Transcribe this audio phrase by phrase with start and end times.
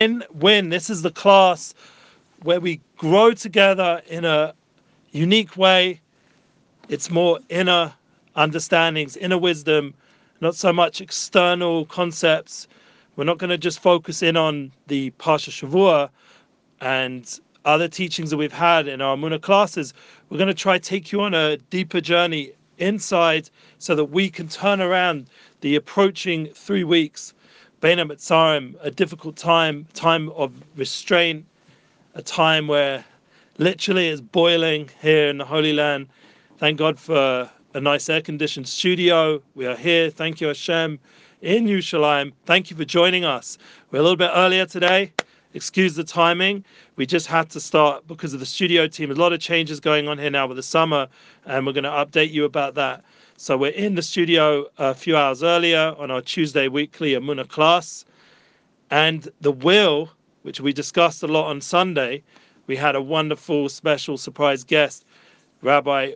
[0.00, 0.68] in win.
[0.68, 1.72] This is the class
[2.42, 4.52] where we grow together in a
[5.12, 6.02] unique way.
[6.90, 7.94] It's more inner
[8.36, 9.94] understandings, inner wisdom,
[10.42, 12.68] not so much external concepts.
[13.16, 16.10] We're not going to just focus in on the Parsha Shavua
[16.82, 19.94] and other teachings that we've had in our Muna classes.
[20.28, 24.46] We're going to try take you on a deeper journey inside so that we can
[24.48, 25.30] turn around
[25.62, 27.32] the approaching three weeks
[27.82, 31.44] Bein Hametzarim, a difficult time, time of restraint,
[32.14, 33.04] a time where
[33.58, 36.08] literally it's boiling here in the Holy Land.
[36.56, 39.42] Thank God for a nice air conditioned studio.
[39.54, 40.08] We are here.
[40.08, 40.98] Thank you, Hashem,
[41.42, 42.32] in Yerushalayim.
[42.46, 43.58] Thank you for joining us.
[43.90, 45.12] We're a little bit earlier today.
[45.52, 46.64] Excuse the timing.
[46.96, 49.10] We just had to start because of the studio team.
[49.10, 51.08] A lot of changes going on here now with the summer,
[51.44, 53.04] and we're going to update you about that.
[53.38, 58.06] So we're in the studio a few hours earlier on our Tuesday weekly Emuna class.
[58.90, 62.22] And the will, which we discussed a lot on Sunday,
[62.66, 65.04] we had a wonderful special surprise guest.
[65.60, 66.12] Rabbi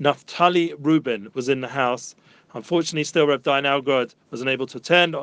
[0.00, 2.16] Naftali Rubin was in the house.
[2.54, 5.14] Unfortunately, still Rav Dayan Algod was unable to attend,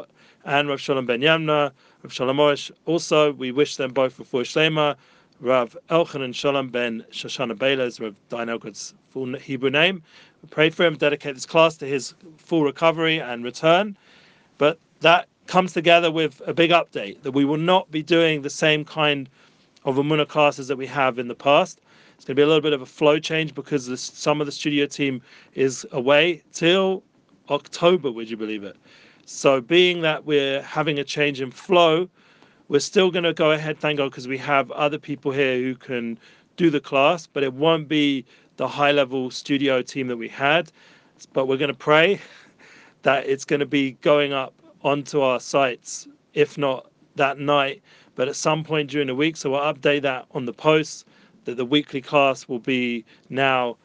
[0.45, 2.72] and Rav Shalom Ben Yamna, Rav Shalom Morish.
[2.86, 4.95] Also, we wish them both for Shlema.
[5.42, 10.02] Rav Elchanan Shalom Ben Shoshana Bela Rav Dayan Algod's full Hebrew name.
[10.50, 13.95] Pray for him, dedicate this class to his full recovery and return.
[14.58, 18.50] But that comes together with a big update that we will not be doing the
[18.50, 19.30] same kind
[19.86, 21.81] of Emuna classes that we have in the past.
[22.16, 24.45] It's going to be a little bit of a flow change because this, some of
[24.45, 25.22] the studio team
[25.53, 27.03] is away till
[27.50, 28.78] October, would you believe it?
[29.26, 32.09] So, being that we're having a change in flow,
[32.67, 35.76] we're still going to go ahead, thank God, because we have other people here who
[35.76, 36.17] can
[36.58, 38.26] do the class, but it won't be
[38.62, 40.72] the high level studio team that we had.
[41.34, 42.22] But we're going to pray
[43.02, 47.82] that it's going to be going up onto our sites, if not that night,
[48.14, 49.36] but at some point during the week.
[49.36, 51.06] So we'll update that on the posts
[51.45, 53.78] that the weekly class will be now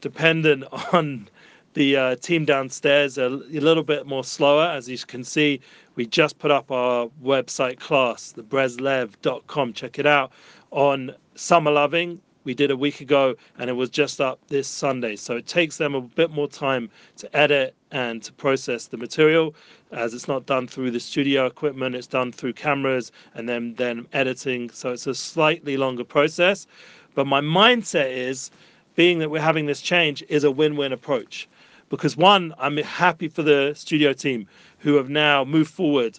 [0.00, 1.28] dependent on
[1.74, 4.64] the uh, team downstairs a, a, little bit more slower.
[4.64, 5.60] As you can see,
[5.94, 9.74] we just put up our website class, thebreslev.com.
[9.74, 10.32] Check it out
[10.72, 15.16] on Summer Loving we did a week ago and it was just up this Sunday.
[15.16, 16.88] So it takes them a bit more time
[17.18, 19.54] to edit and to process the material
[19.92, 24.06] as it's not done through the studio equipment, it's done through cameras and then then
[24.14, 24.70] editing.
[24.70, 26.66] So it's a slightly longer process.
[27.14, 28.50] But my mindset is
[28.96, 31.46] being that we're having this change is a win-win approach.
[31.90, 34.48] Because one, I'm happy for the studio team
[34.78, 36.18] who have now moved forward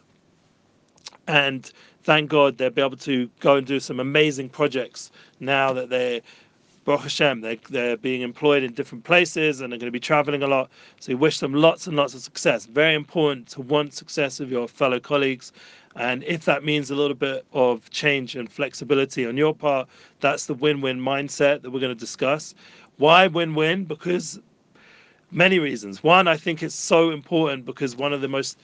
[1.27, 1.71] and
[2.03, 6.21] thank God they'll be able to go and do some amazing projects now that they're
[6.85, 10.41] Baruch Hashem, they're, they're being employed in different places and they're going to be traveling
[10.41, 10.71] a lot.
[10.99, 12.65] So we wish them lots and lots of success.
[12.65, 15.51] Very important to want success of your fellow colleagues.
[15.95, 19.87] And if that means a little bit of change and flexibility on your part,
[20.19, 22.55] that's the win win mindset that we're going to discuss.
[22.97, 23.85] Why win win?
[23.85, 24.39] Because
[25.31, 26.03] many reasons.
[26.03, 28.57] One, I think it's so important because one of the most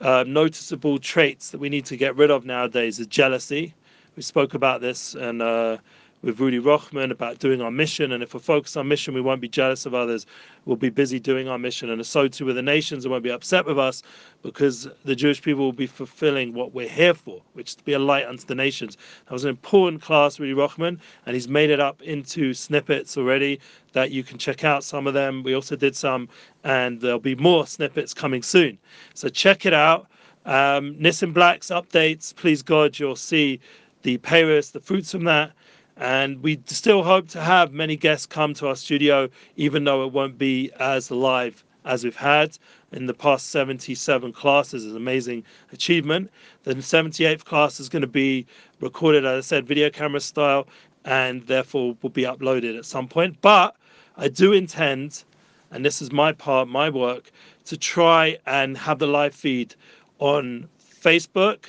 [0.00, 3.74] uh, noticeable traits that we need to get rid of nowadays is jealousy.
[4.16, 5.78] We spoke about this and uh,
[6.22, 8.12] with Rudy Rochman about doing our mission.
[8.12, 10.26] And if we're focused on mission, we won't be jealous of others.
[10.64, 11.90] We'll be busy doing our mission.
[11.90, 14.02] And so too with the nations, they won't be upset with us
[14.42, 17.92] because the Jewish people will be fulfilling what we're here for, which is to be
[17.92, 18.96] a light unto the nations.
[19.26, 23.60] That was an important class, Rudy Rochman, and he's made it up into snippets already
[23.92, 25.42] that you can check out some of them.
[25.42, 26.28] We also did some,
[26.64, 28.78] and there'll be more snippets coming soon.
[29.14, 30.08] So check it out.
[30.46, 33.60] Um, Nissim Black's updates, please God, you'll see
[34.02, 35.52] the Paris, the fruits from that
[35.98, 40.12] and we still hope to have many guests come to our studio, even though it
[40.12, 42.56] won't be as live as we've had
[42.92, 44.84] in the past 77 classes.
[44.84, 46.30] is an amazing achievement.
[46.62, 48.46] The 78th class is going to be
[48.80, 50.68] recorded, as I said, video camera style,
[51.04, 53.36] and therefore will be uploaded at some point.
[53.40, 53.74] But
[54.16, 55.24] I do intend,
[55.72, 57.32] and this is my part, my work,
[57.64, 59.74] to try and have the live feed
[60.20, 60.68] on
[61.02, 61.66] Facebook.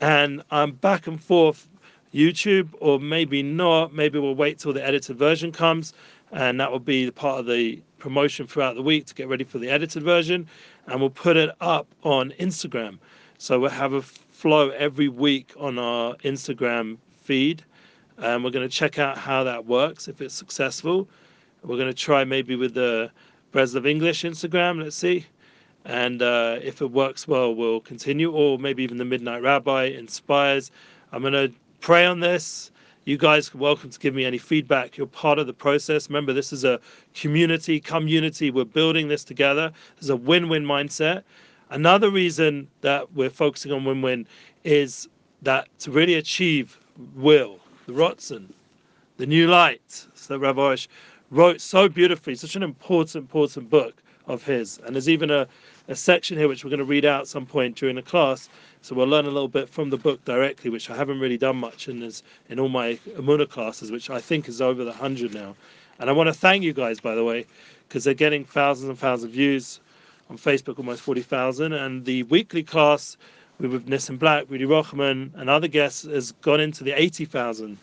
[0.00, 1.68] And I'm back and forth
[2.14, 3.92] YouTube, or maybe not.
[3.92, 5.94] Maybe we'll wait till the edited version comes,
[6.30, 9.58] and that will be part of the promotion throughout the week to get ready for
[9.58, 10.46] the edited version.
[10.86, 12.98] And we'll put it up on Instagram.
[13.38, 17.64] So we'll have a flow every week on our Instagram feed.
[18.18, 21.08] And we're going to check out how that works, if it's successful.
[21.62, 23.10] We're going to try maybe with the
[23.52, 25.26] Breslev English Instagram, let's see.
[25.84, 30.70] And uh, if it works well, we'll continue, or maybe even the Midnight Rabbi inspires.
[31.12, 32.70] I'm going to pray on this.
[33.06, 34.96] You guys welcome to give me any feedback.
[34.96, 36.08] You're part of the process.
[36.08, 36.78] Remember, this is a
[37.12, 38.52] community, community.
[38.52, 39.72] We're building this together.
[39.96, 41.24] There's a win win mindset.
[41.70, 44.28] Another reason that we're focusing on win win
[44.62, 45.08] is
[45.42, 46.78] that to really achieve
[47.16, 48.46] will, the Rotzen,
[49.16, 50.86] the new light, so Rav
[51.32, 54.78] wrote so beautifully, such an important, important book of his.
[54.86, 55.48] And there's even a,
[55.88, 58.48] a section here which we're going to read out some point during the class.
[58.82, 61.56] So we'll learn a little bit from the book directly, which I haven't really done
[61.56, 65.34] much in this, in all my Emuna classes, which I think is over the hundred
[65.34, 65.54] now.
[65.98, 67.46] And I want to thank you guys, by the way,
[67.88, 69.80] because they're getting thousands and thousands of views
[70.30, 71.72] on Facebook, almost 40,000.
[71.72, 73.16] And the weekly class
[73.58, 77.78] with Nissim Black, Rudy Rochman, and other guests has gone into the 80,000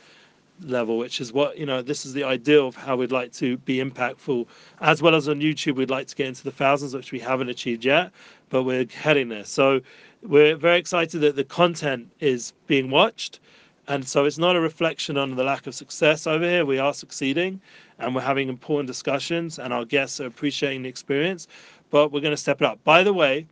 [0.62, 3.58] level, which is what, you know, this is the ideal of how we'd like to
[3.58, 4.46] be impactful.
[4.82, 7.50] As well as on YouTube, we'd like to get into the thousands, which we haven't
[7.50, 8.12] achieved yet,
[8.50, 9.46] but we're heading there.
[9.46, 9.82] So
[10.24, 13.40] we're very excited that the content is being watched.
[13.88, 16.66] And so it's not a reflection on the lack of success over here.
[16.66, 17.60] We are succeeding
[17.98, 21.48] and we're having important discussions, and our guests are appreciating the experience,
[21.90, 22.82] but we're going to step it up.
[22.84, 23.46] By the way,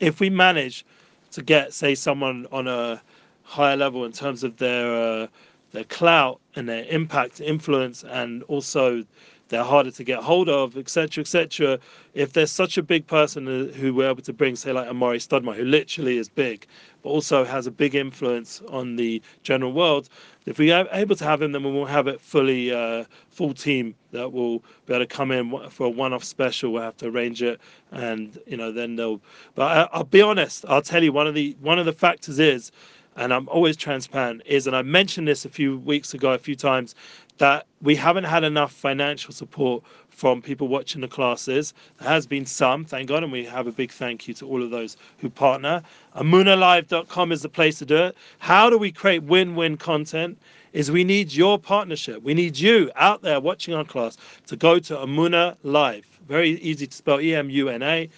[0.00, 0.84] if we manage
[1.32, 3.00] to get, say, someone on a
[3.44, 5.26] higher level in terms of their uh,
[5.74, 9.04] their clout and their impact, influence, and also
[9.48, 11.78] they're harder to get hold of, etc., etc.
[12.14, 15.56] If there's such a big person who we're able to bring, say like Amar'e Stoudemire,
[15.56, 16.66] who literally is big,
[17.02, 20.08] but also has a big influence on the general world,
[20.46, 23.52] if we are able to have him, then we will have it fully uh, full
[23.52, 26.72] team that will be able to come in for a one-off special.
[26.72, 27.60] We'll have to arrange it,
[27.90, 29.20] and you know then they'll.
[29.54, 30.64] But I, I'll be honest.
[30.68, 32.70] I'll tell you one of the one of the factors is
[33.16, 36.56] and I'm always transparent, is, and I mentioned this a few weeks ago, a few
[36.56, 36.94] times,
[37.38, 41.74] that we haven't had enough financial support from people watching the classes.
[41.98, 44.62] There has been some, thank God, and we have a big thank you to all
[44.62, 45.82] of those who partner.
[46.16, 48.16] EmunaLive.com is the place to do it.
[48.38, 50.38] How do we create win-win content?
[50.72, 52.22] Is we need your partnership.
[52.22, 54.16] We need you out there watching our class
[54.46, 56.04] to go to Emuna Live.
[56.28, 58.08] Very easy to spell E-M-U-N-A,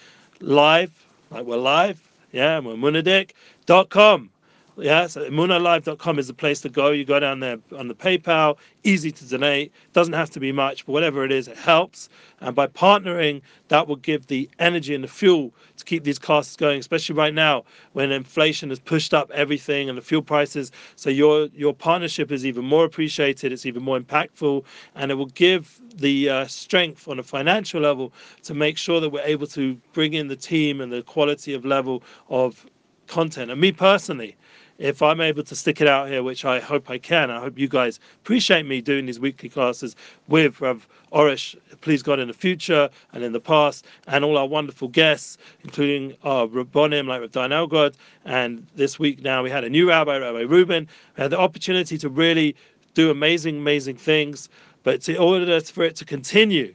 [0.41, 2.01] live, like we're live,
[2.33, 4.31] yeah, we're munadic.com
[4.79, 6.91] yeah, so munalive.com is the place to go.
[6.91, 10.85] You go down there on the PayPal, easy to donate, doesn't have to be much,
[10.85, 12.11] but whatever it is, it helps.
[12.41, 16.57] And by partnering, that will give the energy and the fuel to keep these classes
[16.57, 17.65] going, especially right now
[17.95, 20.71] when inflation has pushed up everything and the fuel prices.
[20.97, 24.65] So your your partnership is even more appreciated, it's even more impactful,
[24.95, 28.13] and it will give the uh, strength on a financial level
[28.43, 31.65] to make sure that we're able to bring in the team and the quality of
[31.65, 32.67] level of
[33.07, 33.51] content.
[33.51, 34.37] And me personally,
[34.79, 37.59] if I'm able to stick it out here, which I hope I can, I hope
[37.59, 39.97] you guys appreciate me doing these weekly classes
[40.29, 44.47] with Rav Arush, please God, in the future and in the past, and all our
[44.47, 47.95] wonderful guests, including our Rabbonim like Rav Dan Elgod.
[48.25, 50.89] And this week now we had a new rabbi, Rabbi Rubin.
[51.17, 52.55] We had the opportunity to really
[52.95, 54.49] do amazing, amazing things.
[54.83, 56.75] But in order for it to continue,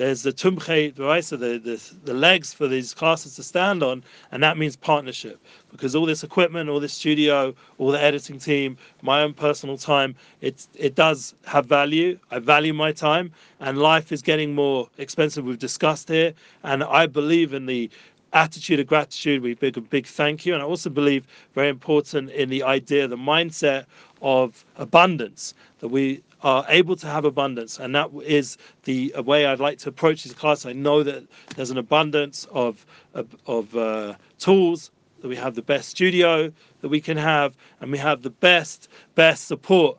[0.00, 1.58] there's the tumche, the, right, so the,
[2.04, 4.02] the legs for these classes to stand on,
[4.32, 5.38] and that means partnership.
[5.70, 10.14] Because all this equipment, all this studio, all the editing team, my own personal time,
[10.40, 12.18] it, it does have value.
[12.30, 13.30] I value my time,
[13.60, 15.44] and life is getting more expensive.
[15.44, 16.32] We've discussed here,
[16.62, 17.90] and I believe in the
[18.32, 19.42] attitude of gratitude.
[19.42, 23.06] We big a big thank you, and I also believe very important in the idea,
[23.06, 23.84] the mindset
[24.22, 29.60] of abundance that we are able to have abundance, and that is the way I'd
[29.60, 30.66] like to approach this class.
[30.66, 31.24] I know that
[31.56, 32.84] there's an abundance of
[33.14, 34.90] of, uh, tools.
[35.20, 36.50] That we have the best studio
[36.80, 39.98] that we can have, and we have the best best support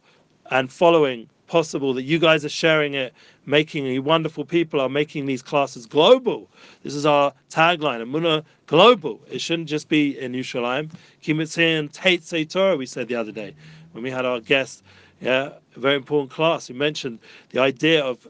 [0.50, 1.94] and following possible.
[1.94, 3.14] That you guys are sharing it,
[3.46, 6.50] making you wonderful people are making these classes global.
[6.82, 9.20] This is our tagline, Emuna Global.
[9.30, 10.90] It shouldn't just be in Yerushalayim.
[11.22, 13.54] Ki MiTzion Tetze Torah, we said the other day
[13.92, 14.84] when we had our guest
[15.22, 16.68] yeah, a very important class.
[16.70, 17.20] You mentioned
[17.52, 18.28] the idea of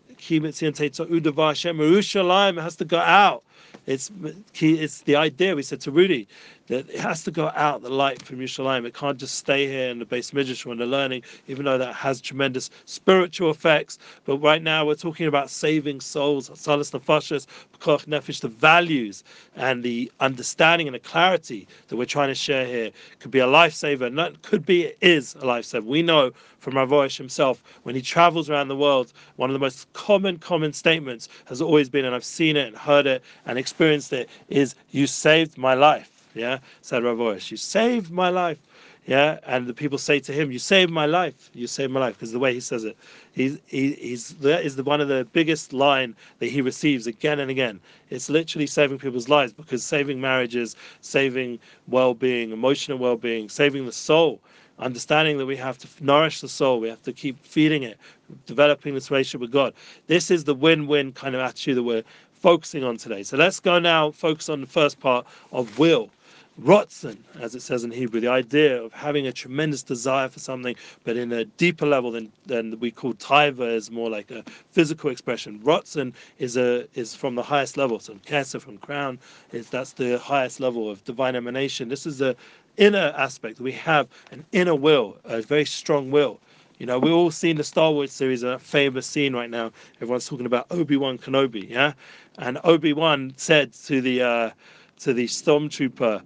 [2.57, 3.43] It has to go out.
[3.87, 4.11] It's
[4.59, 6.27] it's the idea we said to Rudy
[6.71, 8.85] that it has to go out the light from Yerushalayim.
[8.85, 11.93] It can't just stay here in the beis midrash when they're learning, even though that
[11.93, 13.99] has tremendous spiritual effects.
[14.23, 17.45] But right now we're talking about saving souls, salas nefashos,
[17.77, 19.21] pikuach nefesh, the values
[19.57, 23.47] and the understanding and the clarity that we're trying to share here could be a
[23.47, 24.09] lifesaver.
[24.09, 25.83] Not could be is a lifesaver.
[25.83, 29.59] We know from Rav Arush himself when he travels around the world, one of the
[29.59, 33.59] most common common statements has always been, and I've seen it and heard it and
[33.59, 38.59] experienced it, is "You saved my life." Yeah, said Rav Arush, you saved my life.
[39.07, 41.49] Yeah, and the people say to him, "You saved my life.
[41.53, 42.95] You saved my life," because the way he says it,
[43.31, 47.39] he's he, he's that is the one of the biggest line that he receives again
[47.39, 47.79] and again.
[48.11, 54.39] It's literally saving people's lives because saving marriages, saving well-being, emotional well-being, saving the soul
[54.81, 57.97] understanding that we have to nourish the soul, we have to keep feeding it,
[58.45, 59.73] developing this relationship with God.
[60.07, 63.23] This is the win win kind of attitude that we're focusing on today.
[63.23, 66.09] So let's go now focus on the first part of will.
[66.59, 70.75] Rotzen, as it says in Hebrew, the idea of having a tremendous desire for something,
[71.03, 75.09] but in a deeper level than, than we call taiva is more like a physical
[75.09, 75.59] expression.
[75.59, 77.99] Rotzen is a is from the highest level.
[77.99, 79.19] So kesef from crown
[79.51, 81.89] is that's the highest level of divine emanation.
[81.89, 82.35] This is the
[82.77, 83.59] inner aspect.
[83.59, 86.39] We have an inner will, a very strong will.
[86.79, 89.71] You know, we've all seen the Star Wars series, a famous scene right now.
[89.97, 91.93] Everyone's talking about Obi Wan Kenobi, yeah.
[92.39, 94.49] And Obi Wan said to the uh,
[95.01, 96.21] to the stormtrooper,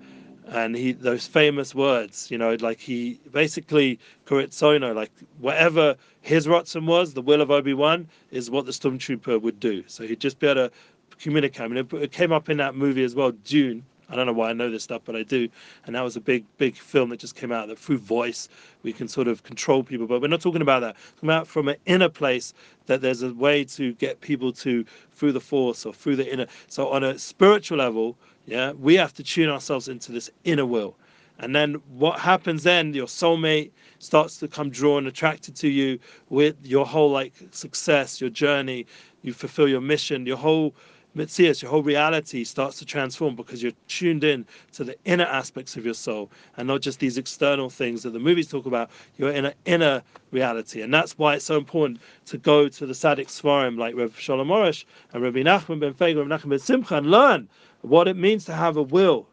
[0.48, 6.86] and he those famous words, you know, like he basically Kuritsono, like whatever his Rotzen
[6.86, 9.84] was, the will of Obi Wan is what the stormtrooper would do.
[9.88, 10.72] So he'd just be able to
[11.20, 11.62] communicate.
[11.62, 13.84] I mean, it came up in that movie as well, Dune.
[14.10, 15.50] I don't know why I know this stuff, but I do.
[15.86, 18.50] And that was a big, big film that just came out that through voice
[18.84, 20.08] we can sort of control people.
[20.08, 20.96] But we're not talking about that.
[21.20, 22.54] Come out from an inner place
[22.86, 26.48] that there's a way to get people to through the force or through the inner.
[26.68, 30.96] So on a spiritual level, yeah, we have to tune ourselves into this inner will.
[31.40, 36.56] And then what happens then, your soulmate starts to come drawn, attracted to you with
[36.64, 38.86] your whole like success, your journey,
[39.22, 40.74] you fulfill your mission, your whole
[41.16, 45.78] Mitzias, your whole reality starts to transform because you're tuned in to the inner aspects
[45.78, 48.90] of your soul and not just these external things that the movies talk about.
[49.18, 50.82] You're in an inner reality.
[50.82, 54.50] And that's why it's so important to go to the Tzaddik Svarim like Rev Shalom
[54.50, 57.48] Morish and Rabbi Nachman ben Feiga, Rabbi Nachman ben Simcha and learn
[57.82, 59.26] what it means to have a will,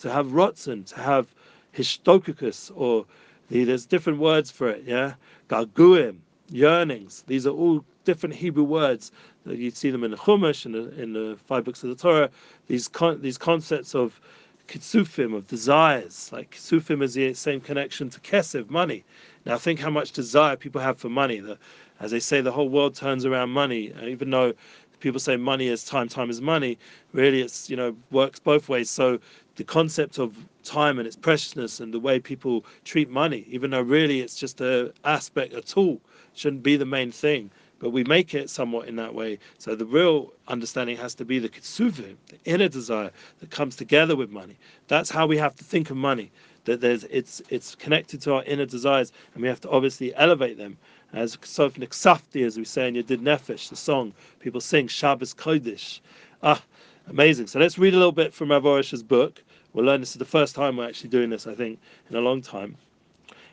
[0.00, 1.28] to have rotzen, to have
[1.74, 3.06] histokukus, or
[3.48, 5.14] the, there's different words for it, yeah?
[5.48, 6.18] Garguim,
[6.50, 7.24] yearnings.
[7.26, 9.12] These are all different Hebrew words.
[9.44, 11.96] That you see them in the Chumash, in the, in the five books of the
[11.96, 12.30] Torah.
[12.68, 14.20] These con- these concepts of
[14.68, 16.30] kitsufim, of desires.
[16.32, 19.04] Like kitsufim is the same connection to kesef, money.
[19.44, 21.40] Now think how much desire people have for money.
[21.40, 21.58] The,
[22.00, 23.92] as they say, the whole world turns around money.
[24.02, 24.54] Even though
[25.00, 26.78] people say money is time, time is money.
[27.12, 28.88] Really, it's you know works both ways.
[28.88, 29.18] So
[29.56, 33.82] the concept of time and its preciousness and the way people treat money, even though
[33.82, 36.00] really it's just a aspect, a tool,
[36.34, 37.50] shouldn't be the main thing.
[37.82, 39.40] But we make it somewhat in that way.
[39.58, 43.10] So the real understanding has to be the kitsuvim, the inner desire
[43.40, 44.56] that comes together with money.
[44.86, 46.30] That's how we have to think of money.
[46.64, 50.58] That there's it's it's connected to our inner desires, and we have to obviously elevate
[50.58, 50.78] them
[51.12, 55.98] as Sof Niksafti, as we say in Yedid Nefesh, the song people sing Shabbos Kodesh.
[56.40, 56.62] Ah,
[57.08, 57.48] amazing.
[57.48, 59.42] So let's read a little bit from Rav Arush's book.
[59.72, 62.20] We'll learn this is the first time we're actually doing this, I think, in a
[62.20, 62.76] long time.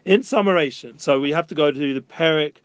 [0.06, 2.58] In summation, so we have to go to the Perik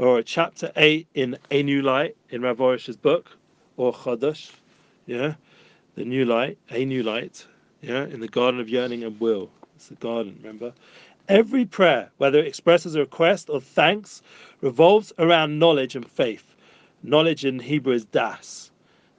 [0.00, 3.36] or chapter 8 in A New Light in Rav Arush's book,
[3.76, 4.50] or Chodesh,
[5.04, 5.34] yeah,
[5.94, 7.46] the New Light, A New Light,
[7.82, 9.50] yeah, in the Garden of Yearning and Will.
[9.76, 10.72] It's the garden, remember?
[11.28, 14.22] Every prayer, whether it expresses a request or thanks,
[14.62, 16.54] revolves around knowledge and faith.
[17.02, 18.70] Knowledge in Hebrew is das,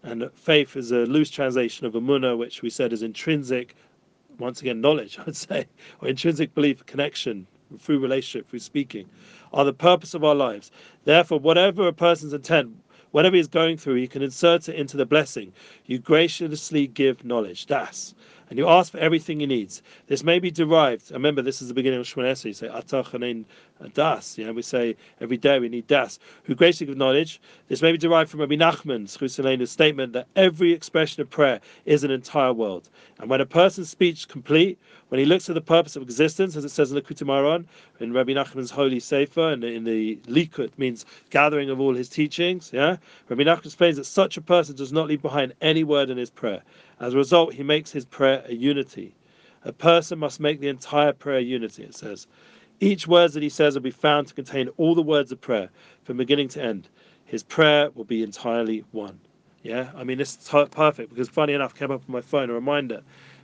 [0.01, 3.75] and faith is a loose translation of emuna, which we said is intrinsic,
[4.39, 5.67] once again, knowledge, I'd say,
[6.01, 7.45] or intrinsic belief, connection
[7.79, 9.07] through relationship, through speaking,
[9.53, 10.71] are the purpose of our lives.
[11.05, 12.75] Therefore, whatever a person's intent,
[13.11, 15.53] whatever he's going through, he can insert it into the blessing.
[15.85, 17.65] You graciously give knowledge.
[17.65, 18.13] Das
[18.51, 19.81] and you ask for everything he needs.
[20.07, 21.09] This may be derived.
[21.11, 22.47] Remember, this is the beginning of Shmonesri.
[22.47, 23.45] You say Atachanin
[23.93, 24.37] Das.
[24.37, 26.19] You know, we say every day we need Das.
[26.43, 27.39] Who graciously give knowledge.
[27.69, 32.03] This may be derived from Rabbi Nachman's Chusalena's statement that every expression of prayer is
[32.03, 32.89] an entire world.
[33.19, 34.77] And when a person's speech complete,
[35.07, 37.65] when he looks at the purpose of existence, as it says in the Kutimaron,
[38.01, 42.69] in Rabbi Nachman's holy Sefer, and in the Likut means gathering of all his teachings.
[42.73, 42.97] Yeah,
[43.29, 46.29] Rabbi Nachman explains that such a person does not leave behind any word in his
[46.29, 46.61] prayer.
[47.01, 49.15] As a result, he makes his prayer a unity.
[49.65, 52.27] A person must make the entire prayer unity, it says.
[52.79, 55.69] Each word that he says will be found to contain all the words of prayer
[56.03, 56.89] from beginning to end.
[57.25, 59.19] His prayer will be entirely one.
[59.63, 63.01] Yeah, I mean, it's perfect because funny enough, came up on my phone a reminder,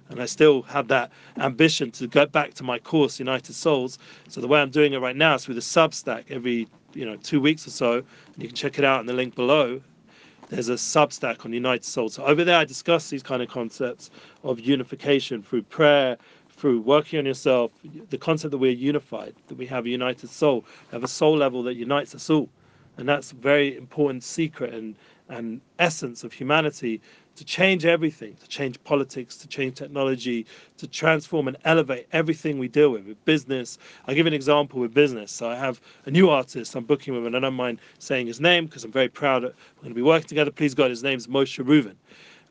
[0.10, 3.98] and I still have that ambition to go back to my course, United Souls.
[4.28, 7.16] So the way I'm doing it right now is through the Substack every you know
[7.16, 7.94] two weeks or so.
[7.94, 9.82] And you can check it out in the link below
[10.50, 12.10] there's a Substack on United Soul.
[12.10, 14.10] So over there, I discuss these kind of concepts
[14.44, 16.18] of unification through prayer,
[16.50, 17.72] through working on yourself.
[18.10, 21.64] The concept that we're unified, that we have a united soul, have a soul level
[21.64, 22.50] that unites us all,
[22.98, 24.96] and that's a very important secret and
[25.30, 27.02] and essence of humanity
[27.36, 30.46] to change everything, to change politics, to change technology,
[30.78, 33.78] to transform and elevate everything we deal with, with business.
[34.08, 35.32] I'll give an example with business.
[35.32, 38.42] So I have a new artist I'm booking with, and I don't mind saying his
[38.42, 40.52] name because I'm very proud we're going to be working together.
[40.52, 41.96] Please God, his name's Moshe Reuven.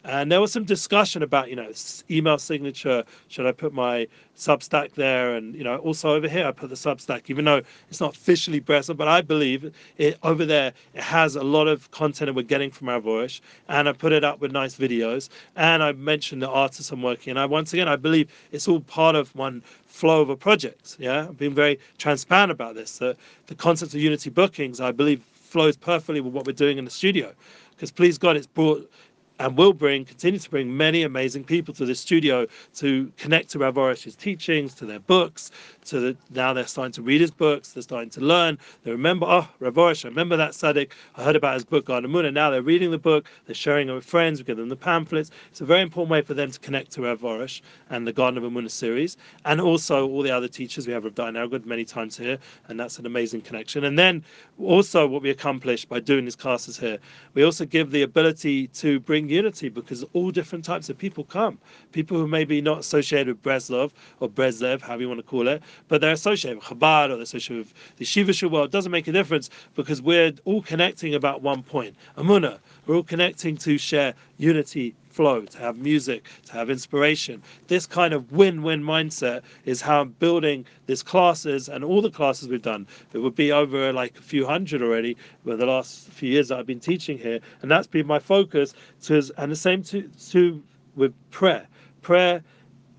[0.07, 1.73] And there was some discussion about, you know,
[2.09, 3.03] email signature.
[3.27, 5.35] Should I put my Substack there?
[5.35, 7.61] And, you know, also over here, I put the Substack, even though
[7.91, 11.91] it's not officially Breslev, but I believe it over there, it has a lot of
[11.91, 13.41] content that we're getting from our voice.
[13.69, 15.29] And I put it up with nice videos.
[15.57, 17.33] And I mentioned the artists I'm working.
[17.33, 20.97] And I, once again, I believe it's all part of one flow of a project.
[21.01, 21.23] Yeah.
[21.23, 22.99] I've been very transparent about this.
[22.99, 23.17] The,
[23.49, 26.93] the concept of Unity bookings, I believe, flows perfectly with what we're doing in the
[26.93, 27.33] studio
[27.77, 28.91] because please God, it's brought
[29.39, 33.59] and will bring, continue to bring many amazing people to this studio to connect to
[33.59, 35.51] Rav Arush's teachings, to their books,
[35.87, 38.59] to the, now they're starting to read his books, they're starting to learn.
[38.85, 42.11] They remember, oh, Rav Arush, I remember that Tzaddik, I heard about his book, Garden
[42.11, 44.69] Moon, and now they're reading the book, they're sharing it with friends, we give them
[44.69, 45.31] the pamphlets.
[45.51, 48.43] It's a very important way for them to connect to Rav Arush and the Garden
[48.43, 50.87] of Emunah series, and also all the other teachers.
[50.87, 52.39] We have Rav Dayan good many times here,
[52.69, 53.85] and that's an amazing connection.
[53.85, 54.25] And then
[54.59, 56.99] also what we accomplish by doing these classes here,
[57.35, 61.59] we also give the ability to bring unity because all different types of people come.
[61.93, 65.49] People who may be not associated with Breslov or Breslev, however you want to call
[65.49, 68.67] it, but they're associated with Chabad or they're associated with the Shiva world.
[68.67, 71.95] It doesn't make a difference because we're all connecting about one point.
[72.17, 77.43] Emuna, we're all connecting to share unity, flow, to have music, to have inspiration.
[77.69, 82.49] This kind of win-win mindset is how I'm building these classes and all the classes
[82.49, 82.87] we've done.
[83.15, 86.59] It would be over like a few hundred already for the last few years that
[86.59, 88.75] I've been teaching here, and that's been my focus.
[89.05, 90.63] To, and the same to, to
[90.97, 91.67] with prayer.
[92.03, 92.43] Prayer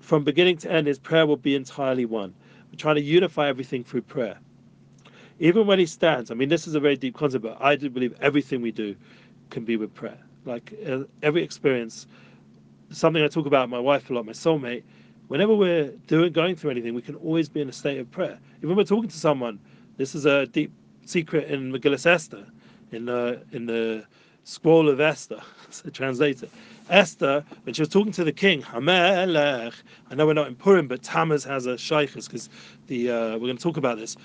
[0.00, 2.34] from beginning to end is prayer will be entirely one.
[2.72, 4.38] We're trying to unify everything through prayer.
[5.38, 7.88] Even when he stands, I mean, this is a very deep concept, but I do
[7.88, 8.96] believe everything we do
[9.50, 12.06] can be with prayer like uh, every experience,
[12.90, 14.82] something I talk about my wife a lot, my soulmate.
[15.28, 18.38] Whenever we're doing going through anything, we can always be in a state of prayer.
[18.58, 19.60] Even when we're talking to someone,
[19.98, 20.72] this is a deep
[21.04, 22.46] secret in Megillah Esther,
[22.92, 24.04] in the in the
[24.44, 25.40] scroll of Esther,
[25.84, 26.48] the translator.
[26.88, 29.74] Esther, when she was talking to the king, Hamelech,
[30.10, 32.48] I know we're not in Purim, but Tammuz has a shaykhs because
[32.86, 34.16] the uh, we're going to talk about this.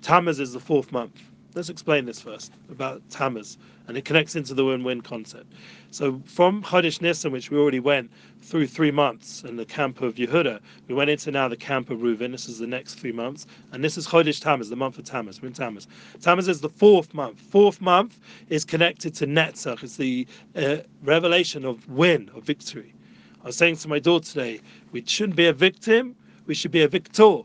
[0.00, 1.20] Tammuz is the fourth month.
[1.52, 5.52] Let's explain this first about Tammuz and it connects into the win-win concept.
[5.90, 8.08] So from Chodesh Nisan, which we already went
[8.40, 11.98] through three months in the camp of Yehuda, we went into now the camp of
[11.98, 12.30] Reuven.
[12.30, 15.42] This is the next three months, and this is Chodesh Tammuz, the month of Tammuz.
[15.42, 15.88] We're in Tammuz.
[16.20, 17.40] Tammuz is the fourth month.
[17.40, 19.82] Fourth month is connected to Netzach.
[19.82, 22.94] It's the uh, revelation of win, of victory.
[23.42, 24.60] I was saying to my daughter today,
[24.92, 26.14] we shouldn't be a victim,
[26.46, 27.40] we should be a victor.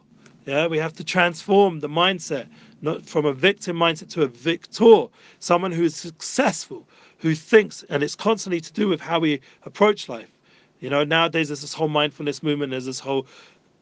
[0.46, 2.48] Yeah, we have to transform the mindset
[2.86, 5.08] not from a victim mindset to a victor,
[5.40, 10.08] someone who is successful, who thinks, and it's constantly to do with how we approach
[10.08, 10.32] life.
[10.80, 13.26] You know, nowadays there's this whole mindfulness movement, there's this whole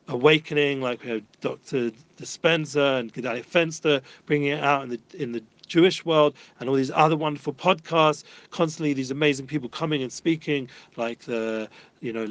[0.07, 1.91] awakening, like we have Dr.
[2.17, 6.75] Dispenza and Gedalia Fenster bringing it out in the in the Jewish world and all
[6.75, 8.23] these other wonderful podcasts.
[8.51, 11.67] Constantly, these amazing people coming and speaking, like the
[11.99, 12.25] you know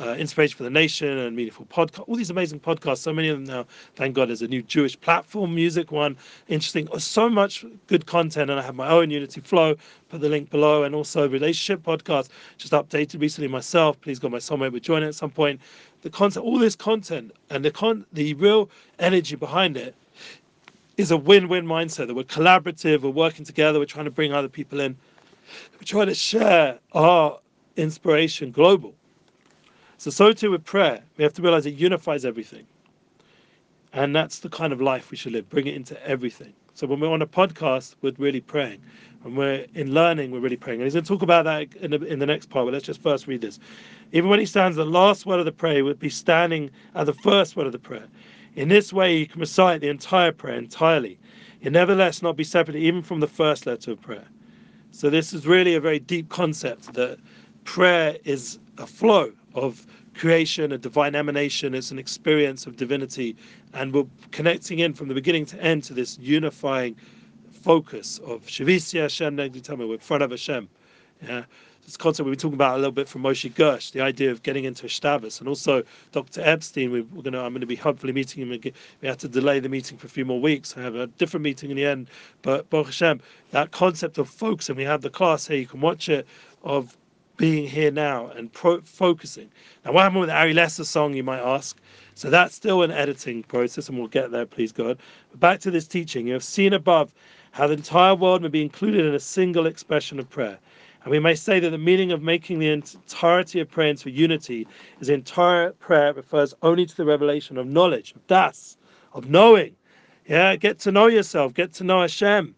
[0.00, 2.02] uh, Inspiration for the Nation and Meaningful Podcast.
[2.08, 2.98] All these amazing podcasts.
[2.98, 3.66] So many of them now.
[3.94, 6.16] Thank God, there's a new Jewish platform, music one.
[6.48, 6.88] Interesting.
[6.90, 9.76] Oh, so much good content, and I have my own Unity Flow.
[10.08, 12.30] Put the link below, and also relationship podcast.
[12.58, 14.00] Just updated recently myself.
[14.00, 15.60] Please God, my soulmate would join it at some point.
[16.00, 18.68] The content, all this content, and the con, the real
[18.98, 19.94] energy behind it
[21.02, 24.48] is a win-win mindset that we're collaborative, we're working together, we're trying to bring other
[24.48, 24.96] people in,
[25.74, 27.38] we're trying to share our
[27.76, 28.94] inspiration global.
[29.98, 32.66] So so too with prayer, we have to realize it unifies everything.
[33.92, 36.54] And that's the kind of life we should live, bring it into everything.
[36.74, 38.80] So when we're on a podcast, we're really praying.
[39.24, 40.80] And we're in learning, we're really praying.
[40.80, 42.86] And he's going to talk about that in the, in the next part, but let's
[42.86, 43.60] just first read this.
[44.12, 47.12] Even when he stands, the last word of the prayer would be standing at the
[47.12, 48.06] first word of the prayer.
[48.54, 51.18] In this way, you can recite the entire prayer entirely,
[51.62, 54.26] yet nevertheless not be separate even from the first letter of prayer.
[54.90, 57.18] So, this is really a very deep concept that
[57.64, 63.36] prayer is a flow of creation, a divine emanation, it's an experience of divinity,
[63.72, 66.94] and we're connecting in from the beginning to end to this unifying
[67.50, 70.68] focus of Shavisi Hashem Negditama, we're in front of Hashem.
[71.22, 71.44] Yeah
[71.84, 74.42] this concept we've been talking about a little bit from Moshe Gersh, the idea of
[74.42, 76.40] getting into Shtabas, and also Dr.
[76.40, 76.92] Epstein.
[76.92, 78.52] We, are going to, I'm going to be hopefully meeting him.
[78.52, 78.72] Again.
[79.00, 80.76] We had to delay the meeting for a few more weeks.
[80.76, 82.08] I have a different meeting in the end,
[82.42, 84.76] but Baruch Hashem, that concept of focusing.
[84.76, 85.58] We have the class here.
[85.58, 86.26] You can watch it
[86.62, 86.96] of
[87.36, 89.50] being here now and pro- focusing.
[89.84, 91.14] Now, what happened with the Ari Lesser song?
[91.14, 91.76] You might ask.
[92.14, 94.98] So that's still an editing process, and we'll get there, please God.
[95.32, 96.26] But back to this teaching.
[96.28, 97.12] You have seen above
[97.52, 100.58] how the entire world may be included in a single expression of prayer.
[101.04, 104.68] And we may say that the meaning of making the entirety of prayer into unity
[105.00, 108.76] is entire prayer refers only to the revelation of knowledge, of das,
[109.12, 109.74] of knowing.
[110.26, 112.54] Yeah, get to know yourself, get to know Hashem.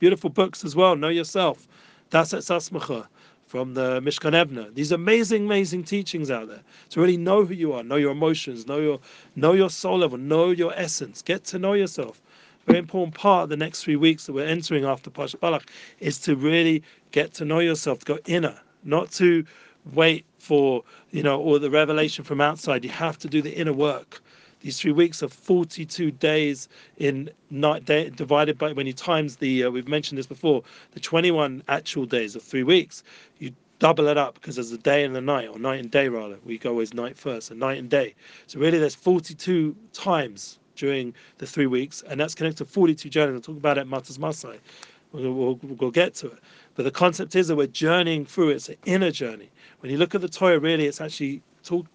[0.00, 1.68] Beautiful books as well, know yourself.
[2.10, 3.06] Das et sasmacha.
[3.46, 4.74] from the Mishkan Evner.
[4.74, 6.62] These amazing, amazing teachings out there.
[6.90, 9.00] To really know who you are, know your emotions, know your
[9.36, 12.20] know your soul level, know your essence, get to know yourself.
[12.66, 16.18] Very important part of the next three weeks that we're entering after Pash Balak is
[16.20, 19.44] to really get to know yourself, to go inner, not to
[19.94, 22.82] wait for you know or the revelation from outside.
[22.84, 24.20] You have to do the inner work.
[24.60, 29.62] These three weeks are 42 days in night day, divided by when you times the
[29.62, 33.04] uh, we've mentioned this before the 21 actual days of three weeks.
[33.38, 36.08] You double it up because there's a day and a night or night and day
[36.08, 36.36] rather.
[36.44, 38.16] We go as night first and night and day.
[38.48, 43.34] So really, there's 42 times during the three weeks, and that's connected to 42 journeys.
[43.34, 44.60] I'll talk about it Matas Masai.
[45.12, 46.38] We'll, we'll, we'll get to it.
[46.74, 48.56] But the concept is that we're journeying through it.
[48.56, 49.50] It's an inner journey.
[49.80, 51.86] When you look at the Torah, really, it's actually talk,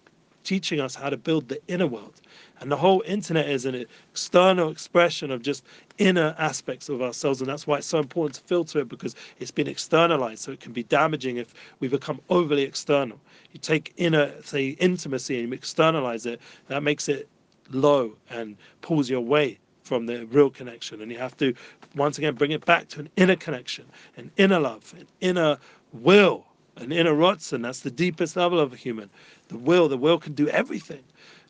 [0.44, 2.20] teaching us how to build the inner world.
[2.60, 5.64] And the whole internet is an external expression of just
[5.98, 7.40] inner aspects of ourselves.
[7.40, 10.42] And that's why it's so important to filter it because it's been externalized.
[10.42, 13.20] So it can be damaging if we become overly external.
[13.52, 17.28] You take inner, say, intimacy and you externalize it, that makes it
[17.70, 21.00] low and pulls you away from the real connection.
[21.02, 21.54] And you have to,
[21.96, 23.84] once again, bring it back to an inner connection,
[24.16, 25.58] an inner love, an inner
[25.92, 26.46] will,
[26.76, 27.62] an inner rotzen.
[27.62, 29.10] That's the deepest level of a human.
[29.48, 31.02] The will, the will can do everything.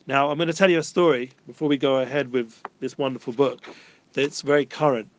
[0.07, 3.33] Now, I'm going to tell you a story before we go ahead with this wonderful
[3.33, 3.65] book
[4.13, 5.09] that's very current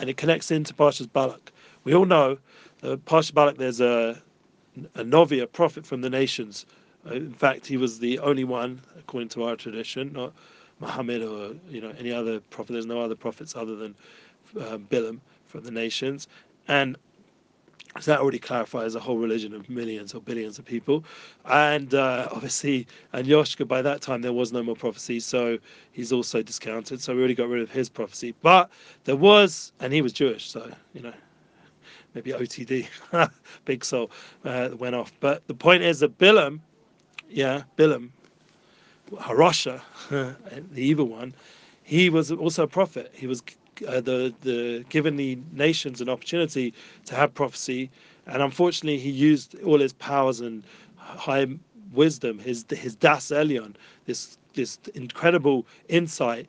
[0.00, 1.52] and it connects into Parshas Balak.
[1.84, 2.38] We all know
[2.82, 4.20] uh, that Parshas Balak, there's a,
[4.94, 6.66] a Novi, a prophet from the nations.
[7.08, 10.32] Uh, in fact, he was the only one, according to our tradition, not
[10.80, 12.72] Muhammad or you know any other prophet.
[12.72, 13.94] There's no other prophets other than
[14.58, 16.28] uh, Bilam from the nations,
[16.68, 16.96] and
[18.00, 21.04] so that already clarifies a whole religion of millions or billions of people.
[21.46, 25.58] And uh, obviously, and Yoshka, by that time, there was no more prophecy, so
[25.92, 27.00] he's also discounted.
[27.00, 28.34] So we already got rid of his prophecy.
[28.42, 28.70] But
[29.04, 31.12] there was, and he was Jewish, so, you know,
[32.14, 32.86] maybe OTD,
[33.64, 34.10] big soul,
[34.44, 35.12] uh, went off.
[35.18, 36.60] But the point is that Bilam,
[37.30, 38.10] yeah, Bilam,
[39.12, 40.36] Harasha, the
[40.82, 41.34] evil one,
[41.82, 43.12] he was also a prophet.
[43.14, 43.42] He was
[43.86, 46.74] uh, the the given the nations an opportunity
[47.06, 47.90] to have prophecy,
[48.26, 50.64] and unfortunately he used all his powers and
[50.96, 51.46] high
[51.92, 53.74] wisdom, his his das Elyon,
[54.06, 56.46] this this incredible insight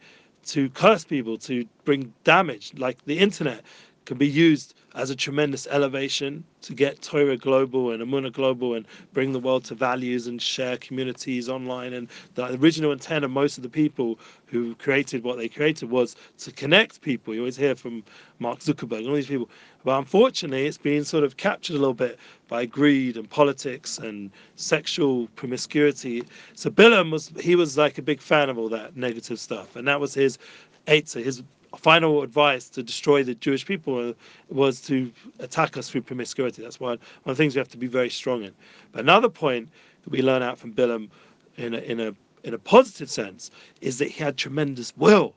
[0.47, 2.73] to curse people, to bring damage.
[2.77, 3.63] Like the internet
[4.09, 8.87] can be used as a tremendous elevation to get Torah global and Emuna global and
[9.13, 11.93] bring the world to values and share communities online.
[11.93, 14.17] And the original intent of most of the people
[14.47, 17.35] who created what they created was to connect people.
[17.35, 18.03] You always hear from
[18.39, 19.47] Mark Zuckerberg and all these people.
[19.83, 22.17] But unfortunately, it's been sort of captured a little bit
[22.47, 26.23] by greed and politics and sexual promiscuity.
[26.55, 29.87] So Bilam was he was like a big fan of all that negative stuff, and
[29.87, 30.39] that was his
[30.87, 31.43] Eitzah, his
[31.77, 34.13] final advice to destroy the Jewish people
[34.49, 36.61] was to attack us through promiscuity.
[36.61, 38.53] That's one, one of the things we have to be very strong in.
[38.91, 39.69] But another point
[40.03, 41.09] that we learn out from Bilam
[41.57, 43.51] in a, in a, in a positive sense
[43.81, 45.33] is that he had tremendous will.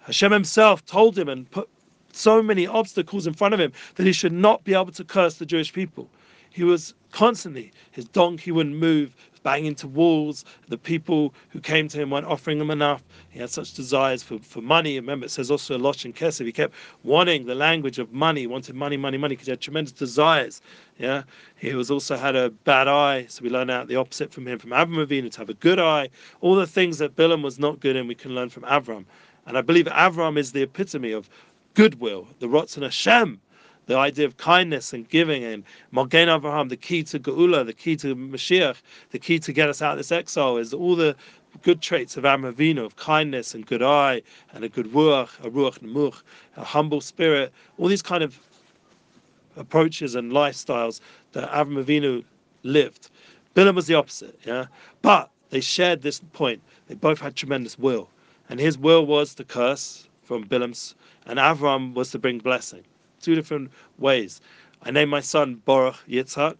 [0.00, 1.68] Hashem himself told him and put
[2.12, 5.36] so many obstacles in front of him that he should not be able to curse
[5.36, 6.08] the Jewish people.
[6.50, 10.44] He was constantly, his donkey wouldn't move, bang into walls.
[10.68, 13.02] The people who came to him weren't offering him enough.
[13.30, 14.96] He had such desires for, for money.
[14.96, 16.46] Remember, it says also Losh and Kesef.
[16.46, 19.92] He kept wanting the language of money, wanted money, money, money, because he had tremendous
[19.92, 20.60] desires.
[20.98, 21.22] Yeah,
[21.56, 24.58] he was also had a bad eye, so we learn out the opposite from him.
[24.58, 26.08] From Avram Avinu to have a good eye.
[26.40, 29.04] All the things that Bilam was not good in, we can learn from Avram.
[29.46, 31.30] And I believe Avram is the epitome of
[31.74, 33.40] goodwill, the Rotzon Hashem
[33.86, 37.96] the idea of kindness and giving and Magen Avraham, the key to Geula, the key
[37.96, 38.76] to Mashiach,
[39.10, 41.16] the key to get us out of this exile is all the
[41.62, 45.80] good traits of Avram of kindness and good eye and a good ruach, a ruach
[45.80, 46.22] nemuch,
[46.56, 48.38] a humble spirit, all these kind of
[49.56, 51.00] approaches and lifestyles
[51.32, 52.24] that Avram Avinu
[52.62, 53.10] lived.
[53.56, 54.66] Bilam was the opposite, yeah.
[55.02, 56.62] But they shared this point.
[56.86, 58.08] They both had tremendous will,
[58.48, 60.94] and his will was to curse from Bilam's,
[61.26, 62.84] and Avram was to bring blessing
[63.20, 64.40] two different ways.
[64.82, 66.56] I named my son Baruch Yitzhak,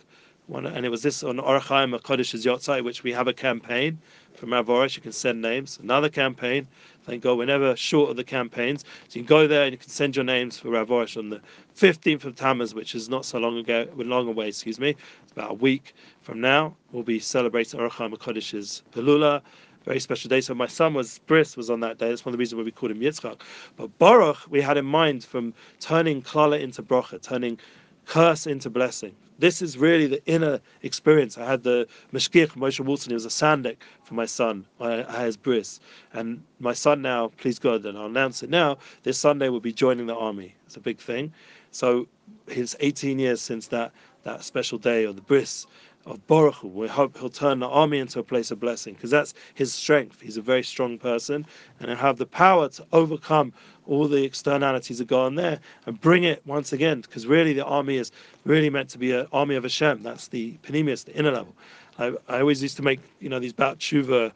[0.53, 3.99] and it was this on Or HaChaim Kodesh's Yotzai, which we have a campaign
[4.35, 4.97] from Rav Arush.
[4.97, 5.79] You can send names.
[5.81, 6.67] Another campaign.
[7.05, 8.85] Thank God we're never short of the campaigns.
[9.09, 11.31] So you can go there and you can send your names for Rav Arush on
[11.31, 11.41] the
[11.77, 14.97] 15th of Tammuz, which is not so long ago, long away, excuse me.
[15.23, 16.77] It's about a week from now.
[16.91, 19.43] We'll be celebrating Or HaChaim Kodesh's Hilula
[19.91, 20.41] very special day.
[20.41, 22.11] So my son was Bris was on that day.
[22.11, 23.41] That's one of the reasons why we called him Yitzchak.
[23.77, 27.59] But Baruch we had in mind from turning Klala into Bracha, turning
[28.07, 29.17] curse into blessing.
[29.41, 31.37] This is really the inner experience.
[31.39, 34.65] I had the Mashgiach Moshe Wilson, he was a sandik for my son.
[34.81, 35.81] I, his bris.
[36.13, 39.73] And my son now, please God, and I'll announce it now, this Sunday will be
[39.73, 40.55] joining the army.
[40.67, 41.33] It's a big thing.
[41.73, 42.07] So
[42.47, 43.91] it's 18 years since that
[44.23, 45.67] that special day of the bris
[46.07, 46.63] of Baruch.
[46.63, 50.21] We hope he'll turn the army into a place of blessing because that's his strength.
[50.21, 51.47] He's a very strong person
[51.79, 53.53] and he'll have the power to overcome
[53.87, 57.65] all the externalities that go on there and bring it once again because really the
[57.65, 58.13] army is
[58.45, 60.03] really meant to be an army of Hashem.
[60.03, 61.55] That's the pnimius, the inner level.
[61.99, 64.33] I, I always used to make, you know, these tshuva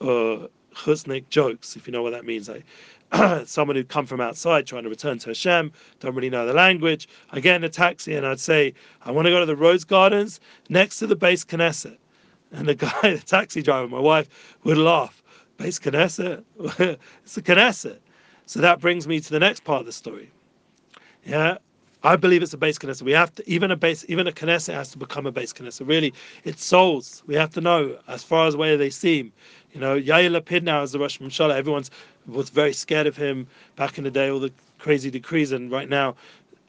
[0.00, 2.48] uh, chusnik jokes, if you know what that means.
[2.48, 2.64] Like,
[3.46, 7.08] someone who'd come from outside trying to return to Hashem, don't really know the language.
[7.30, 9.84] I get in a taxi and I'd say, I want to go to the Rose
[9.84, 11.96] Gardens next to the base Knesset.
[12.52, 15.22] And the guy, the taxi driver, my wife, would laugh.
[15.56, 16.44] Base Knesset?
[17.24, 17.98] it's a Knesset.
[18.46, 20.30] So that brings me to the next part of the story.
[21.24, 21.58] Yeah,
[22.02, 23.02] I believe it's a base Knesset.
[23.02, 25.86] We have to even a base, even a Knesset has to become a base Knesset.
[25.86, 27.22] Really, it's souls.
[27.26, 29.32] We have to know as far as where they seem.
[29.72, 31.54] You know, Yair Lapid now is the Rosh Hashanah.
[31.54, 31.90] Everyone's
[32.26, 35.88] was very scared of him back in the day, all the crazy decrees, and right
[35.88, 36.16] now,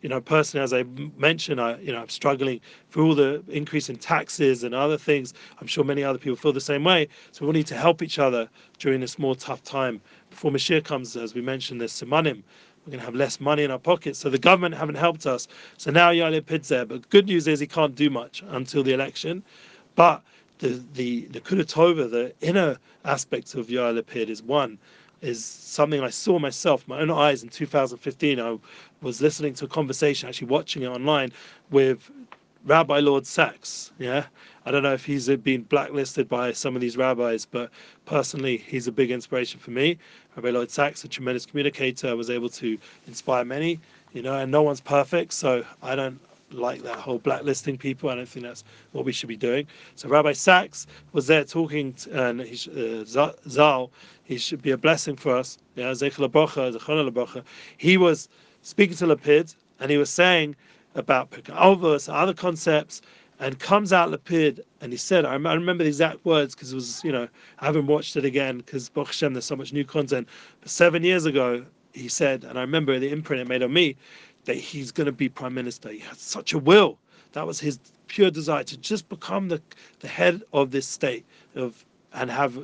[0.02, 0.84] you know, personally, as I
[1.18, 5.34] mentioned, I, you know, I'm struggling through all the increase in taxes and other things.
[5.60, 7.08] I'm sure many other people feel the same way.
[7.32, 10.02] So we need to help each other during this more tough time.
[10.32, 12.42] Before Mashiach comes, as we mentioned, there's Simanim.
[12.86, 14.18] We're going to have less money in our pockets.
[14.20, 15.48] So the government haven't helped us.
[15.78, 16.86] So now Yair Lapid's there.
[16.86, 19.44] But good news is he can't do much until the election.
[19.96, 20.24] But
[20.60, 24.78] the the the Kudatova, the inner aspects of Yair Lapid is one,
[25.22, 28.40] is something I saw myself, my own eyes in 2015.
[28.40, 28.58] I
[29.02, 31.32] was listening to a conversation, actually watching it online,
[31.70, 32.10] with
[32.66, 33.92] Rabbi Lord Sacks.
[34.00, 34.26] Yeah,
[34.66, 37.72] I don't know if he's been blacklisted by some of these rabbis, but
[38.06, 39.98] personally, he's a big inspiration for me.
[40.36, 43.80] Rabbi Lord Sacks, a tremendous communicator, was able to inspire many.
[44.14, 46.20] You know, and no one's perfect, so I don't
[46.52, 48.10] like that whole blacklisting people.
[48.10, 49.68] I don't think that's what we should be doing.
[49.96, 53.92] So Rabbi Sacks was there talking, to, and he, uh, Zal,
[54.24, 55.58] he should be a blessing for us.
[55.76, 58.30] Yeah, He was
[58.62, 60.56] speaking to Lapid, and he was saying
[60.96, 63.02] about other concepts,
[63.42, 67.04] and comes out Lapid, and he said, I remember the exact words because it was,
[67.04, 67.28] you know,
[67.60, 70.30] I haven't watched it again because Baruch Hashem, there's so much new content.
[70.62, 73.98] But seven years ago, he said, and I remember the imprint it made on me,
[74.46, 75.90] that he's going to be prime minister.
[75.90, 77.00] He had such a will.
[77.34, 79.60] That was his pure desire to just become the,
[80.02, 81.26] the head of this state
[81.56, 82.64] of and have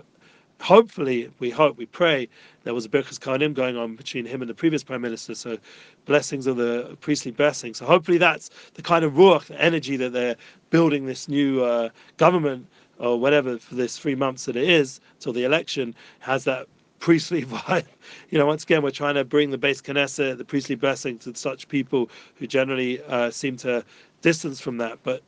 [0.62, 2.28] hopefully we hope we pray
[2.63, 5.58] there was a Birkas Kohanim going on between him and the previous prime minister so
[6.06, 10.13] blessings of the priestly blessings so hopefully that's the kind of ruach the energy that
[10.13, 10.36] they're
[10.70, 12.67] building this new uh, government
[13.00, 16.67] or whatever for this three months that it is till the election has that
[17.00, 17.86] priestly vibe.
[18.30, 21.36] You know, once again, we're trying to bring the base Knesset, the priestly blessing to
[21.36, 23.84] such people who generally uh, seem to
[24.22, 25.00] distance from that.
[25.04, 25.22] But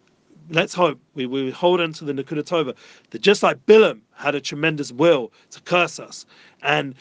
[0.50, 2.76] let's hope we, we hold on to the Nakuda Tova
[3.12, 6.26] that just like Bilam had a tremendous will to curse us,
[6.62, 6.96] and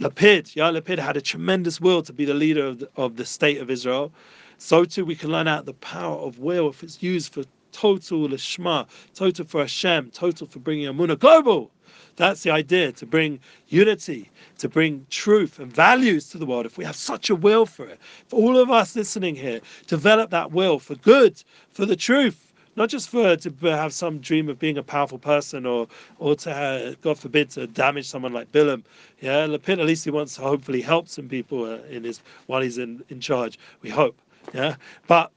[0.00, 3.24] Lapid, Yair Lapid had a tremendous will to be the leader of the, of the
[3.24, 4.12] state of Israel,
[4.58, 8.28] so too we can learn out the power of will if it's used for total
[8.28, 11.70] lishma, total for Hashem, total for bringing Emunah global.
[12.16, 16.64] That's the idea to bring unity, to bring truth and values to the world.
[16.64, 20.30] If we have such a will for it, for all of us listening here, develop
[20.30, 22.45] that will for good, for the truth,
[22.76, 26.54] not just for to have some dream of being a powerful person or or to
[26.54, 28.84] have, God forbid to damage someone like Bilam.
[29.20, 32.60] Yeah, Lapid at least he wants to hopefully help some people uh, in his while
[32.62, 33.58] he's in in charge.
[33.82, 34.20] We hope.
[34.54, 34.76] Yeah,
[35.08, 35.32] but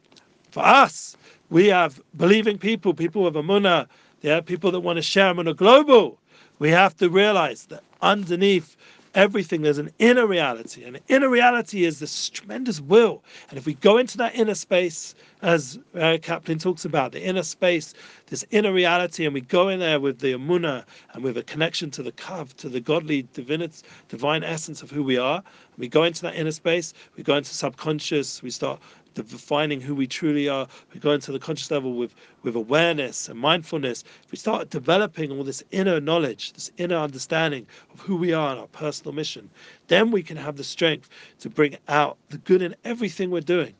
[0.52, 1.17] for us,
[1.49, 3.88] we have believing people, people with Emunah,
[4.21, 6.19] yeah, people that want to share Emunah global.
[6.60, 8.75] We have to realize that underneath
[9.15, 9.62] everything.
[9.62, 13.24] There's an inner reality and the inner reality is this tremendous will.
[13.50, 17.43] And if we go into that inner space as uh, kaplan talks about the inner
[17.43, 17.93] space
[18.28, 21.89] this inner reality and we go in there with the emuna and with a connection
[21.89, 25.41] to the kav to the godly divinity divine essence of who we are
[25.78, 28.82] we go into that inner space we go into subconscious we start
[29.13, 33.39] defining who we truly are, we go into the conscious level with, with awareness and
[33.39, 38.34] mindfulness, if we start developing all this inner knowledge, this inner understanding of who we
[38.34, 39.50] are and our personal mission,
[39.88, 43.74] then we can have the strength to bring out the good in everything we're doing.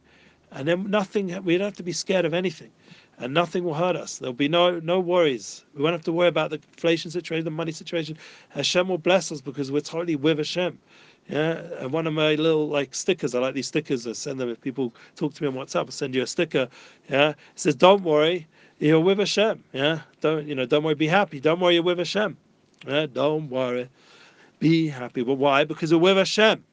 [0.52, 2.72] And then nothing, we don't have to be scared of anything
[3.20, 4.18] and nothing will hurt us.
[4.18, 5.66] There'll be no no worries.
[5.76, 8.18] We won't have to worry about the inflation situation, the money situation.
[8.50, 10.80] Hashem will bless us because we're totally with Hashem.
[11.30, 14.08] Yeah, and one of my little like stickers, I like these stickers.
[14.08, 15.88] I send them if people talk to me on WhatsApp.
[15.88, 16.68] I send you a sticker.
[17.08, 18.48] Yeah, it says, "Don't worry,
[18.80, 20.66] you're with Hashem." Yeah, don't you know?
[20.66, 21.40] Don't worry, be happy.
[21.40, 22.36] Don't worry, you're with Hashem.
[22.88, 23.90] Yeah, don't worry,
[24.58, 25.22] be happy.
[25.22, 25.66] But why?
[25.66, 26.64] Because you're with Hashem.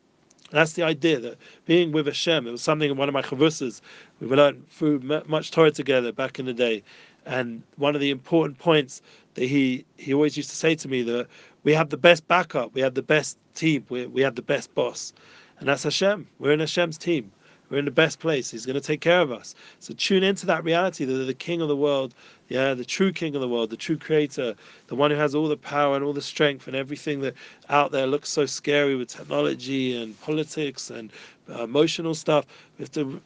[0.51, 2.47] That's the idea that being with Hashem.
[2.47, 3.83] It was something in one of my chavusas.
[4.21, 6.83] We learned through much Torah together back in the day,
[7.27, 9.03] and one of the important points
[9.35, 11.27] that he he always used to say to me that
[11.67, 14.73] we have the best backup, we have the best team, we, we have the best
[14.77, 15.13] boss.
[15.59, 16.29] And that's Hashem.
[16.39, 17.33] We're in Hashem's team.
[17.69, 18.53] we're in the best place.
[18.53, 19.57] He's going to take care of us.
[19.81, 22.15] So tune into that reality that the King of the world,
[22.49, 24.55] yeah, the true King of the world, the true Creator,
[24.87, 27.35] the one who has all the power and all the strength and everything that
[27.69, 31.11] out there looks so scary with technology and politics and
[31.51, 32.47] uh, emotional stuff.
[32.79, 33.21] We have to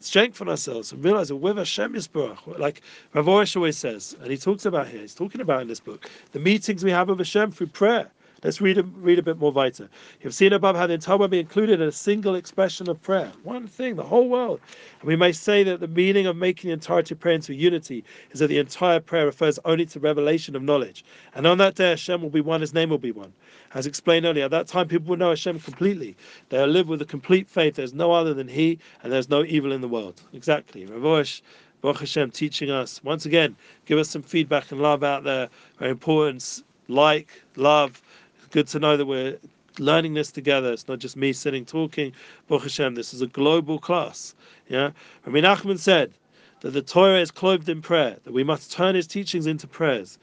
[0.00, 2.82] strengthen ourselves and realize that with Hashem Yisbarach, like
[3.14, 6.40] Rav always says, and he talks about here, he's talking about in this book, the
[6.40, 8.10] meetings we have with Hashem through prayer.
[8.42, 9.88] Let's read a, read a bit more weiter.
[10.22, 13.30] You've seen above how the entire world be included in a single expression of prayer.
[13.42, 14.60] One thing, the whole world.
[15.00, 18.02] And we may say that the meaning of making the entirety of prayer into unity
[18.30, 21.04] is that the entire prayer refers only to revelation of knowledge.
[21.34, 23.32] And on that day, Hashem will be one, His name will be one.
[23.74, 26.16] As explained earlier, at that time, people will know Hashem completely.
[26.48, 27.74] They'll live with a complete faith.
[27.74, 30.22] There's no other than He, and there's no evil in the world.
[30.32, 30.86] Exactly.
[30.86, 31.42] Rav Arush,
[31.82, 33.54] Baruch Hashem, teaching us once again.
[33.84, 35.48] Give us some feedback and love out there.
[35.78, 36.62] Very important.
[36.88, 38.02] Like, love
[38.50, 39.38] good to know that we're
[39.78, 40.72] learning this together.
[40.72, 42.12] It's not just me sitting talking.
[42.48, 44.34] Baruch Hashem, this is a global class.
[44.68, 44.90] Yeah,
[45.24, 46.12] Rabbi Nachman said
[46.60, 48.16] that the Torah is clothed in prayer.
[48.24, 50.18] That we must turn his teachings into prayers.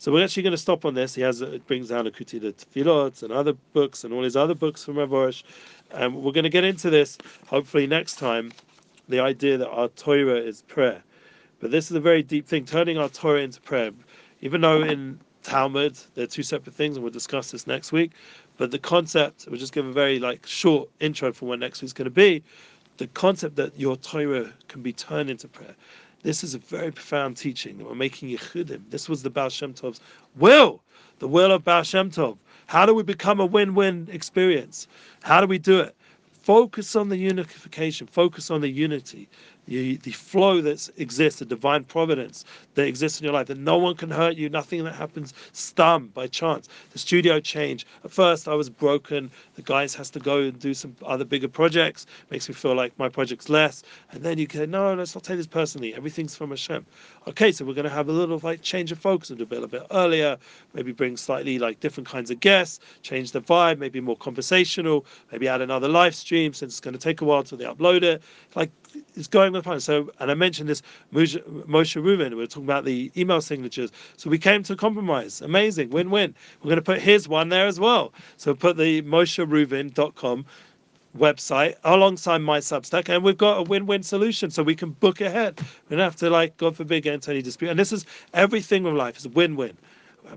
[0.00, 1.14] So we're actually going to stop on this.
[1.14, 4.84] He has it brings down Likutei Tefillot and other books and all his other books
[4.84, 5.42] from Rav Arush.
[5.90, 8.52] And we're going to get into this hopefully next time.
[9.08, 11.02] The idea that our Torah is prayer,
[11.60, 12.66] but this is a very deep thing.
[12.66, 13.90] Turning our Torah into prayer,
[14.42, 15.98] even though in Talmud.
[16.14, 18.12] They're two separate things, and we'll discuss this next week.
[18.56, 21.92] But the concept, we'll just give a very like short intro for what next week's
[21.92, 22.42] going to be.
[22.96, 25.74] The concept that your Torah can be turned into prayer.
[26.22, 28.82] This is a very profound teaching that we're making yichudim.
[28.90, 30.00] This was the Baal Shem Tov's
[30.36, 30.82] will,
[31.20, 32.36] the will of Baal Shem Tov.
[32.66, 34.88] How do we become a win-win experience?
[35.22, 35.94] How do we do it?
[36.42, 38.06] Focus on the unification.
[38.06, 39.28] Focus on the unity
[39.68, 43.76] the, the flow that exists, the divine providence that exists in your life, that no
[43.76, 46.68] one can hurt you, nothing that happens stum by chance.
[46.90, 47.86] The studio change.
[48.04, 49.30] At first, I was broken.
[49.56, 52.06] The guys has to go and do some other bigger projects.
[52.30, 53.82] Makes me feel like my project's less.
[54.12, 55.94] And then you can, no, let's not take this personally.
[55.94, 56.86] Everything's from Hashem.
[57.26, 59.62] Okay, so we're going to have a little like change of focus and do a
[59.62, 60.38] a bit earlier.
[60.72, 62.80] Maybe bring slightly like different kinds of guests.
[63.02, 63.78] Change the vibe.
[63.78, 65.04] Maybe more conversational.
[65.30, 68.02] Maybe add another live stream since it's going to take a while till they upload
[68.02, 68.22] it.
[68.54, 68.70] Like
[69.14, 72.36] it's going So, and I mentioned this Moshe, Rubin.
[72.36, 73.90] We were talking about the email signatures.
[74.16, 75.40] So we came to a compromise.
[75.40, 76.34] Amazing, win-win.
[76.60, 78.12] We're going to put his one there as well.
[78.36, 80.46] So put the MosheRubin.com
[81.16, 84.50] website alongside my Substack, and we've got a win-win solution.
[84.50, 85.60] So we can book ahead.
[85.88, 87.70] We don't have to like, God forbid, get into any dispute.
[87.70, 89.76] And this is everything with life is win-win.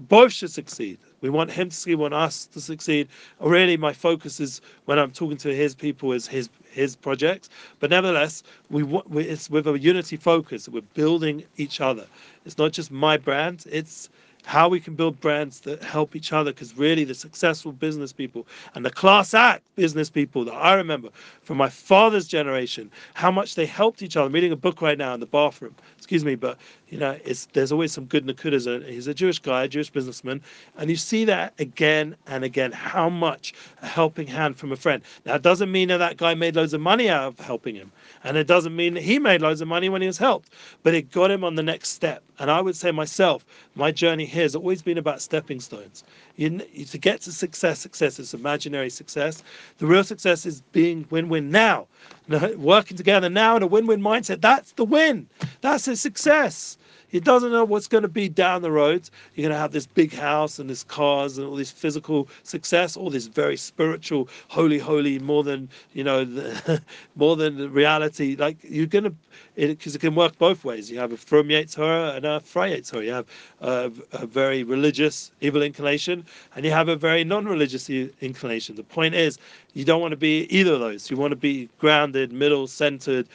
[0.07, 0.97] Both should succeed.
[1.21, 3.07] We want him to succeed, we want us to succeed.
[3.39, 7.49] Really, my focus is when I'm talking to his people is his his projects.
[7.79, 8.83] But nevertheless, we,
[9.15, 10.65] it's with a unity focus.
[10.65, 12.07] That we're building each other.
[12.45, 13.65] It's not just my brand.
[13.71, 14.09] It's
[14.45, 18.47] how we can build brands that help each other because really the successful business people
[18.73, 21.09] and the class act business people that I remember
[21.43, 24.27] from my father's generation, how much they helped each other.
[24.27, 26.57] I'm reading a book right now in the bathroom, excuse me, but
[26.91, 28.85] you know, it's there's always some good nakudas.
[28.85, 30.41] He's a Jewish guy, a Jewish businessman,
[30.77, 32.73] and you see that again and again.
[32.73, 35.01] How much a helping hand from a friend.
[35.25, 37.93] Now, it doesn't mean that that guy made loads of money out of helping him,
[38.25, 40.49] and it doesn't mean that he made loads of money when he was helped,
[40.83, 42.23] but it got him on the next step.
[42.39, 46.03] And I would say myself, my journey here has always been about stepping stones.
[46.35, 49.43] You, to get to success, success is imaginary success.
[49.77, 51.87] The real success is being win-win now,
[52.57, 54.41] working together now in a win-win mindset.
[54.41, 55.27] That's the win.
[55.61, 56.77] That's a success.
[57.11, 59.09] He doesn't know what's going to be down the road.
[59.35, 62.95] You're going to have this big house and this cars and all this physical success,
[62.95, 66.81] all this very spiritual, holy, holy, more than you know, the,
[67.17, 68.37] more than reality.
[68.37, 69.13] Like you're going to,
[69.55, 70.89] because it, it, can work both ways.
[70.89, 73.03] You have a from Yetzirah and uh, a frei Yetzirah.
[73.05, 73.25] You have
[73.59, 78.77] a, a very religious evil inclination, and you have a very non-religious inclination.
[78.77, 79.37] The point is,
[79.73, 81.11] you don't want to be either of those.
[81.11, 83.27] You want to be grounded, middle, centered,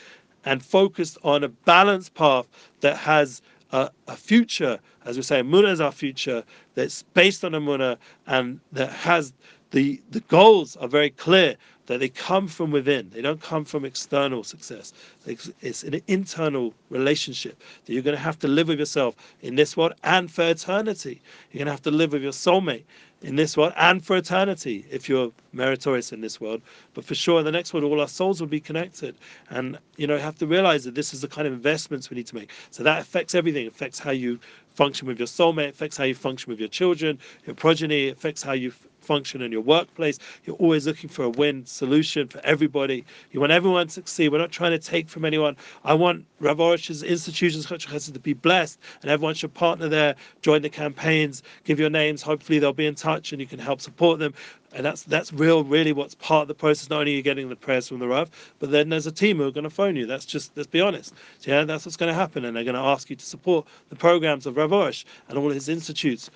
[0.46, 2.46] and focused on a balanced path
[2.80, 7.52] that has a, a future, as we say, Emuna is our future that's based on
[7.52, 9.33] Emuna and that has
[9.70, 13.11] the the goals are very clear that they come from within.
[13.11, 14.92] They don't come from external success.
[15.26, 19.76] It's an internal relationship that you're going to have to live with yourself in this
[19.76, 21.20] world and for eternity.
[21.50, 22.85] You're going to have to live with your soulmate
[23.22, 26.61] in this world and for eternity if you're meritorious in this world.
[26.94, 29.16] But for sure, in the next world, all our souls will be connected.
[29.50, 32.16] And, you know, you have to realize that this is the kind of investments we
[32.16, 32.50] need to make.
[32.70, 33.66] So that affects everything.
[33.66, 34.38] It affects how you
[34.74, 38.53] function with your soulmate, affects how you function with your children, your progeny, affects how
[38.53, 38.72] you
[39.07, 40.18] function in your workplace.
[40.44, 43.04] You're always looking for a win solution for everybody.
[43.30, 44.30] You want everyone to succeed.
[44.30, 45.57] We're not trying to take from anyone.
[45.84, 50.68] I want Rav Arush's institutions to be blessed, and everyone should partner there, join the
[50.68, 52.20] campaigns, give your names.
[52.22, 54.34] Hopefully, they'll be in touch and you can help support them
[54.76, 56.90] and that's that's real, really what's part of the process.
[56.90, 59.38] Not only are you getting the prayers from the Rav, but then there's a team
[59.38, 60.07] who are going to phone you.
[60.07, 61.14] That's just let's be honest.
[61.38, 63.66] So, yeah, that's what's going to happen, and they're going to ask you to support
[63.88, 66.30] the programs of Rav Arush and all his institutes.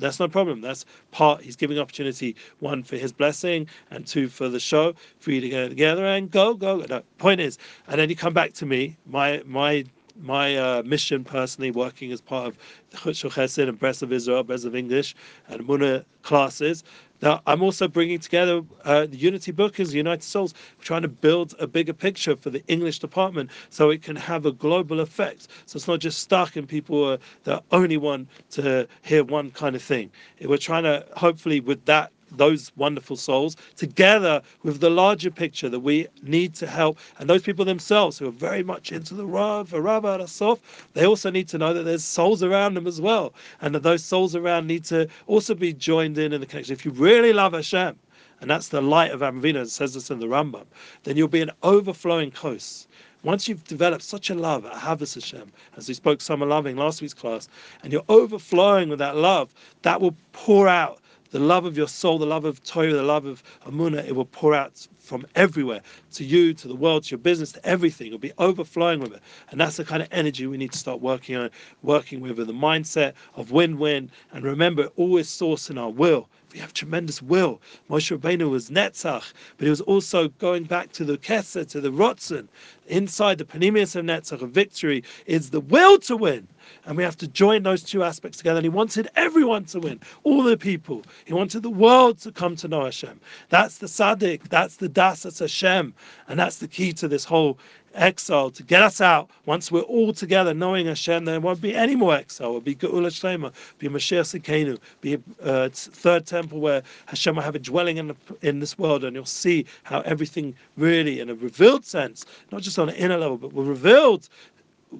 [0.00, 0.60] That's no problem.
[0.60, 1.42] That's part.
[1.42, 5.48] He's giving opportunity one for his blessing and two for the show for you to
[5.48, 6.84] go together and go go.
[6.88, 8.96] No, point is, and then you come back to me.
[9.06, 9.84] My my
[10.16, 12.58] my uh, mission personally, working as part of
[12.92, 15.14] Chutz Chesed and Breslev Israel, Breslev English,
[15.48, 16.84] and Emuna classes.
[17.22, 21.66] Now, I'm also bringing together uh, the Unity Bookers, United Souls, trying to build a
[21.66, 25.48] bigger picture for the English department so it can have a global effect.
[25.66, 29.76] So it's not just stuck in people uh, that only want to hear one kind
[29.76, 30.10] of thing.
[30.40, 35.80] We're trying to, hopefully, with that those wonderful souls together with the larger picture that
[35.80, 39.72] we need to help and those people themselves who are very much into the Rav,
[39.72, 40.60] Rav Sof,
[40.94, 44.04] they also need to know that there's souls around them as well and that those
[44.04, 46.72] souls around need to also be joined in in the connection.
[46.72, 47.96] If you really love Hashem,
[48.40, 50.64] and that's the light of Avram Avinu, it says this in the Rambam,
[51.04, 52.88] then you'll be an overflowing coast.
[53.22, 57.12] Once you've developed such a love Ahavas Hashem, as we spoke summer loving last week's
[57.12, 57.48] class,
[57.82, 59.52] and you're overflowing with that love,
[59.82, 60.99] that will pour out
[61.30, 64.24] the love of your soul, the love of Torah, the love of Emunah, it will
[64.24, 65.80] pour out from everywhere
[66.12, 68.06] to you, to the world, to your business, to everything.
[68.06, 69.20] It'll be overflowing with it.
[69.50, 71.50] And that's the kind of energy we need to start working on,
[71.82, 74.08] working with, with the mindset of win-win.
[74.32, 76.28] And remember, always source in our will.
[76.52, 77.60] We have tremendous will.
[77.88, 81.90] Moshe Rabbeinu was Netzach, but he was also going back to the Kesser, to the
[81.90, 82.48] Rotzen.
[82.88, 86.48] Inside the pnimius of Netzach, of victory, is the will to win.
[86.86, 88.58] And we have to join those two aspects together.
[88.58, 91.02] And he wanted everyone to win, all the people.
[91.24, 93.20] He wanted the world to come to know Hashem.
[93.48, 95.94] That's the Sadiq, that's the Das, that's Hashem.
[96.28, 97.56] And that's the key to this whole
[97.94, 99.30] exile to get us out.
[99.46, 102.48] Once we're all together knowing Hashem, there won't be any more exile.
[102.48, 107.54] It'll be Geula Shlema, be Mashiach Tzidkeinu, be uh, third temple where Hashem will have
[107.54, 111.34] a dwelling in, the, in this world, and you'll see how everything really, in a
[111.34, 114.28] revealed sense, not just on an inner level, but we're revealed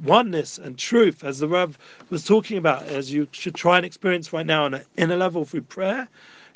[0.03, 1.77] oneness and truth, as the Rav
[2.09, 5.45] was talking about, as you should try and experience right now on an inner level
[5.45, 6.09] through prayer,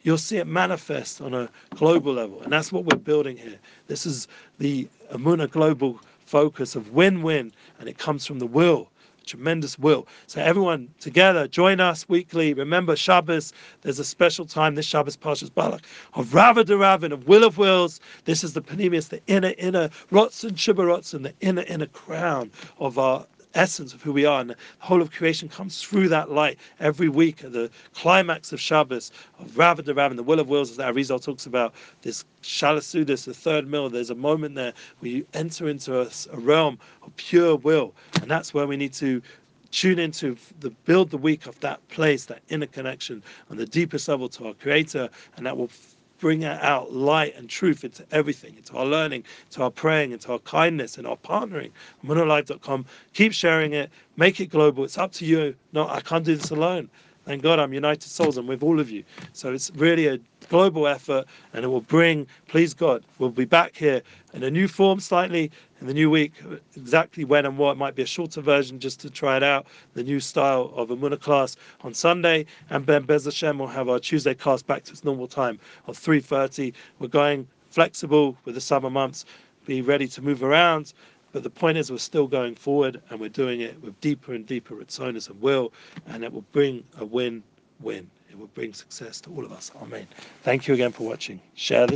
[0.04, 2.40] you'll see it manifest on a global level.
[2.42, 3.58] And that's what we're building here.
[3.88, 4.28] This is
[4.58, 8.88] the Emuna global focus of win-win, and it comes from the will
[9.24, 10.06] tremendous will.
[10.26, 12.54] So everyone together, join us weekly.
[12.54, 13.52] Remember Shabbos,
[13.82, 15.82] there's a special time this Shabbos Parshas Balak
[16.14, 18.00] of Rava Ravin, of Will of Wills.
[18.24, 23.26] This is the pnimius, the inner, inner Rotzen Shibarotzen, the inner, inner crown of our
[23.54, 24.40] essence of who we are.
[24.40, 28.60] And the whole of creation comes through that light every week at the climax of
[28.60, 32.24] Shabbos, of Rav the Rav, and the will of wills, as Arizal talks about, this
[32.42, 33.88] Shalasudis, the third mill.
[33.88, 37.94] There's a moment there where you enter into a, a realm of pure will.
[38.20, 39.22] And that's where we need to
[39.70, 44.06] tune into the build the week of that place, that inner connection on the deepest
[44.08, 45.70] level to our creator, and that will
[46.24, 50.38] bring out light and truth into everything, into our learning, to our praying, into our
[50.38, 51.70] kindness, and our partnering.
[52.02, 52.86] EmunaLive.com.
[53.12, 54.84] Keep sharing it, make it global.
[54.84, 55.54] It's up to you.
[55.74, 56.88] No, I can't do this alone.
[57.24, 58.36] Thank God I'm United Souls.
[58.36, 59.02] I'm with all of you.
[59.32, 60.18] So it's really a
[60.50, 64.02] global effort and it will bring, please God, we'll be back here
[64.34, 65.50] in a new form slightly
[65.80, 66.34] in the new week.
[66.76, 69.66] Exactly when and what might be a shorter version just to try it out.
[69.94, 72.44] The new style of Emuna class on Sunday.
[72.68, 75.98] And Ben Bez Hashem will have our Tuesday class back to its normal time of
[75.98, 76.74] 3.30.
[76.98, 79.24] We're going flexible with the summer months.
[79.64, 80.92] Be ready to move around
[81.34, 84.46] but the point is, we're still going forward and we're doing it with deeper and
[84.46, 85.72] deeper retzonas and will,
[86.06, 87.42] and it will bring a win
[87.80, 88.08] win.
[88.30, 89.72] It will bring success to all of us.
[89.82, 90.06] Amen.
[90.44, 91.40] Thank you again for watching.
[91.56, 91.92] Share this.